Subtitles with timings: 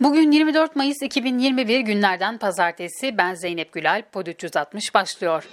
[0.00, 3.18] Bugün 24 Mayıs 2021 günlerden pazartesi.
[3.18, 4.02] Ben Zeynep Gülal.
[4.12, 5.48] Pod 360 başlıyor.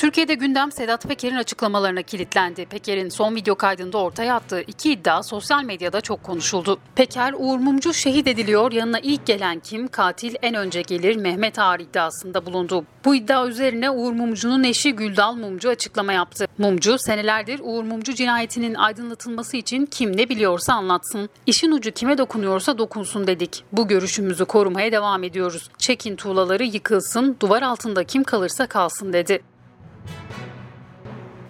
[0.00, 2.66] Türkiye'de gündem Sedat Peker'in açıklamalarına kilitlendi.
[2.66, 6.78] Peker'in son video kaydında ortaya attığı iki iddia sosyal medyada çok konuşuldu.
[6.94, 11.80] Peker, Uğur Mumcu şehit ediliyor, yanına ilk gelen kim, katil en önce gelir Mehmet Ağar
[11.80, 12.84] iddiasında bulundu.
[13.04, 16.46] Bu iddia üzerine Uğur Mumcu'nun eşi Güldal Mumcu açıklama yaptı.
[16.58, 21.28] Mumcu, senelerdir Uğur Mumcu cinayetinin aydınlatılması için kim ne biliyorsa anlatsın.
[21.46, 23.64] İşin ucu kime dokunuyorsa dokunsun dedik.
[23.72, 25.68] Bu görüşümüzü korumaya devam ediyoruz.
[25.78, 29.42] Çekin tuğlaları yıkılsın, duvar altında kim kalırsa kalsın dedi.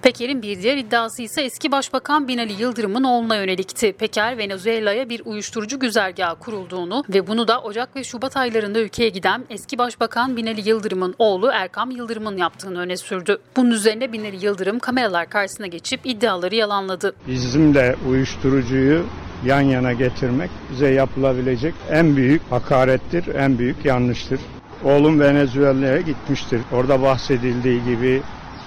[0.02, 3.92] Peker'in bir diğer iddiası ise eski Başbakan Binali Yıldırım'ın oğluna yönelikti.
[3.92, 9.44] Peker, Venezuela'ya bir uyuşturucu güzergahı kurulduğunu ve bunu da Ocak ve Şubat aylarında ülkeye giden
[9.50, 13.38] eski Başbakan Binali Yıldırım'ın oğlu Erkam Yıldırım'ın yaptığını öne sürdü.
[13.56, 17.14] Bunun üzerine Binali Yıldırım kameralar karşısına geçip iddiaları yalanladı.
[17.26, 19.04] Bizimle uyuşturucuyu
[19.46, 24.40] yan yana getirmek bize yapılabilecek en büyük hakarettir, en büyük yanlıştır.
[24.84, 26.60] Oğlum Venezuela'ya gitmiştir.
[26.72, 28.22] Orada bahsedildiği gibi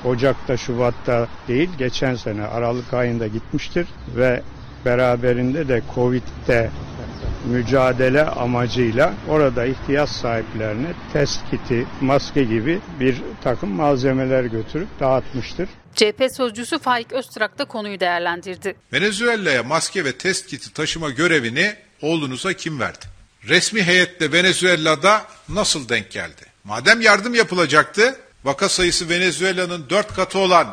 [0.06, 4.42] Ocak'ta, Şubat'ta değil, geçen sene Aralık ayında gitmiştir ve
[4.86, 6.70] beraberinde de Covid'de
[7.46, 15.70] mücadele amacıyla orada ihtiyaç sahiplerine test kiti, maske gibi bir takım malzemeler götürüp dağıtmıştır.
[15.96, 18.76] CHP sözcüsü Faik Öztrak da konuyu değerlendirdi.
[18.94, 23.06] Venezuela'ya maske ve test kiti taşıma görevini oğlunuza kim verdi?
[23.48, 26.42] Resmi heyetle Venezuela'da nasıl denk geldi?
[26.64, 30.68] Madem yardım yapılacaktı, vaka sayısı Venezuela'nın dört katı olan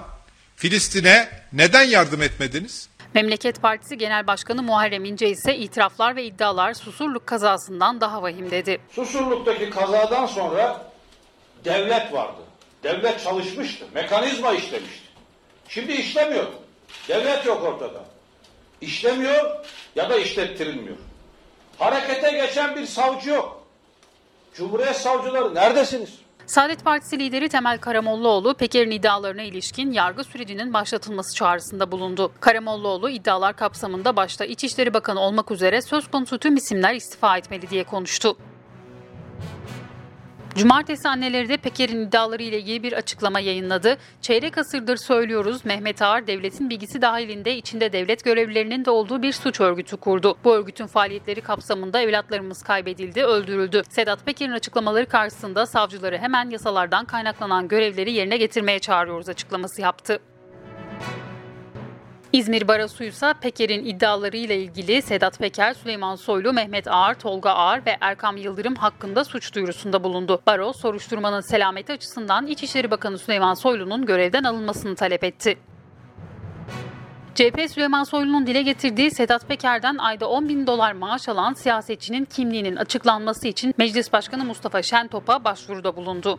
[0.57, 2.89] Filistin'e neden yardım etmediniz?
[3.15, 8.81] Memleket Partisi Genel Başkanı Muharrem İnce ise itiraflar ve iddialar Susurluk kazasından daha vahim dedi.
[8.93, 10.93] Susurluk'taki kazadan sonra
[11.65, 12.41] devlet vardı.
[12.83, 13.85] Devlet çalışmıştı.
[13.95, 15.09] Mekanizma işlemişti.
[15.69, 16.47] Şimdi işlemiyor.
[17.09, 18.05] Devlet yok ortada.
[18.81, 19.67] İşlemiyor
[19.97, 20.97] ya da işlettirilmiyor.
[21.79, 23.67] Harekete geçen bir savcı yok.
[24.55, 26.11] Cumhuriyet savcıları neredesiniz?
[26.51, 32.33] Saadet Partisi lideri Temel Karamollaoğlu, Peker'in iddialarına ilişkin yargı sürecinin başlatılması çağrısında bulundu.
[32.41, 37.85] Karamollaoğlu iddialar kapsamında başta İçişleri Bakanı olmak üzere söz konusu tüm isimler istifa etmeli diye
[37.85, 38.37] konuştu.
[40.57, 43.97] Cumartesi anneleri de Peker'in iddiaları ile ilgili bir açıklama yayınladı.
[44.21, 49.61] Çeyrek asırdır söylüyoruz Mehmet Ağar devletin bilgisi dahilinde içinde devlet görevlilerinin de olduğu bir suç
[49.61, 50.37] örgütü kurdu.
[50.45, 53.83] Bu örgütün faaliyetleri kapsamında evlatlarımız kaybedildi, öldürüldü.
[53.89, 60.21] Sedat Peker'in açıklamaları karşısında savcıları hemen yasalardan kaynaklanan görevleri yerine getirmeye çağırıyoruz açıklaması yaptı.
[62.33, 67.97] İzmir Barosu ise Peker'in iddialarıyla ilgili Sedat Peker, Süleyman Soylu, Mehmet Ağar, Tolga Ağar ve
[68.01, 70.43] Erkam Yıldırım hakkında suç duyurusunda bulundu.
[70.47, 75.59] Baro, soruşturmanın selameti açısından İçişleri Bakanı Süleyman Soylu'nun görevden alınmasını talep etti.
[77.35, 82.77] CHP Süleyman Soylu'nun dile getirdiği Sedat Peker'den ayda 10 bin dolar maaş alan siyasetçinin kimliğinin
[82.77, 86.39] açıklanması için Meclis Başkanı Mustafa Şentop'a başvuruda bulundu.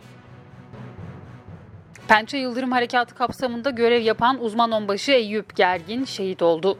[2.08, 6.78] Pençe Yıldırım Harekatı kapsamında görev yapan uzman onbaşı Eyüp Gergin şehit oldu.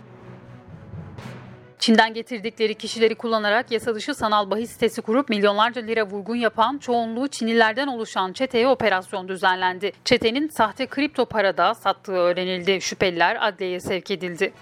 [1.78, 7.28] Çin'den getirdikleri kişileri kullanarak yasa dışı sanal bahis sitesi kurup milyonlarca lira vurgun yapan çoğunluğu
[7.28, 9.92] Çinlilerden oluşan çeteye operasyon düzenlendi.
[10.04, 12.80] Çetenin sahte kripto parada sattığı öğrenildi.
[12.80, 14.52] Şüpheliler adliyeye sevk edildi.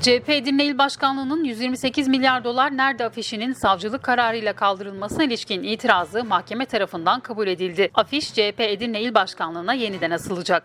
[0.00, 6.66] CHP Edirne İl Başkanlığı'nın 128 milyar dolar nerede afişinin savcılık kararıyla kaldırılmasına ilişkin itirazı mahkeme
[6.66, 7.90] tarafından kabul edildi.
[7.94, 10.62] Afiş CHP Edirne İl Başkanlığı'na yeniden asılacak.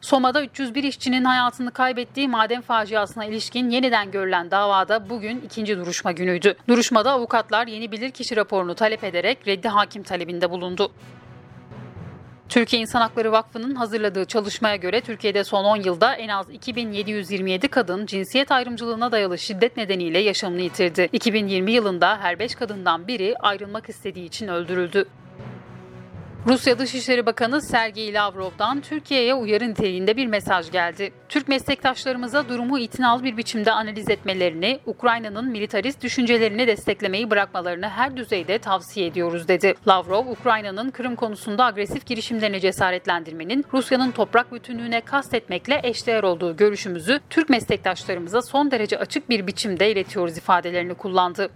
[0.00, 6.54] Soma'da 301 işçinin hayatını kaybettiği maden faciasına ilişkin yeniden görülen davada bugün ikinci duruşma günüydü.
[6.68, 10.92] Duruşmada avukatlar yeni bilirkişi raporunu talep ederek reddi hakim talebinde bulundu.
[12.48, 18.06] Türkiye İnsan Hakları Vakfı'nın hazırladığı çalışmaya göre Türkiye'de son 10 yılda en az 2727 kadın
[18.06, 21.08] cinsiyet ayrımcılığına dayalı şiddet nedeniyle yaşamını yitirdi.
[21.12, 25.08] 2020 yılında her 5 kadından biri ayrılmak istediği için öldürüldü.
[26.46, 31.12] Rusya Dışişleri Bakanı Sergey Lavrov'dan Türkiye'ye uyarı niteliğinde bir mesaj geldi.
[31.28, 38.58] Türk meslektaşlarımıza durumu itinalı bir biçimde analiz etmelerini, Ukrayna'nın militarist düşüncelerini desteklemeyi bırakmalarını her düzeyde
[38.58, 39.74] tavsiye ediyoruz dedi.
[39.88, 47.50] Lavrov, Ukrayna'nın Kırım konusunda agresif girişimlerini cesaretlendirmenin Rusya'nın toprak bütünlüğüne kastetmekle eşdeğer olduğu görüşümüzü Türk
[47.50, 51.50] meslektaşlarımıza son derece açık bir biçimde iletiyoruz ifadelerini kullandı.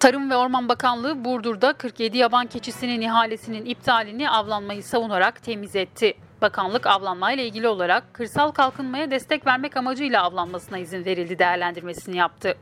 [0.00, 6.14] Tarım ve Orman Bakanlığı Burdur'da 47 yaban keçisinin ihalesinin iptalini avlanmayı savunarak temiz etti.
[6.42, 12.54] Bakanlık avlanmayla ilgili olarak kırsal kalkınmaya destek vermek amacıyla avlanmasına izin verildi değerlendirmesini yaptı.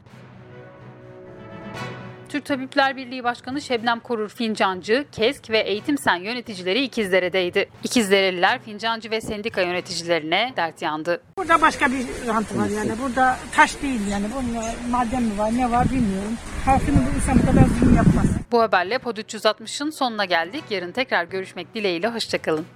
[2.29, 7.69] Türk Tabipler Birliği Başkanı Şebnem Korur Fincancı, KESK ve Eğitim Sen yöneticileri İkizdere'deydi.
[7.85, 11.23] İkizdereliler Fincancı ve sendika yöneticilerine dert yandı.
[11.39, 12.93] Burada başka bir rantı var yani.
[13.03, 14.27] Burada taş değil yani.
[14.35, 16.37] Bunun maden mi var ne var bilmiyorum.
[16.65, 18.27] Halkını bu insan bu kadar zulüm yapmaz.
[18.53, 20.65] Bu haberle Pod 360'ın sonuna geldik.
[20.71, 22.09] Yarın tekrar görüşmek dileğiyle.
[22.09, 22.67] Hoşçakalın.